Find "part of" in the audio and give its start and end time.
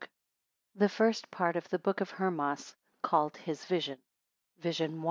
1.29-1.69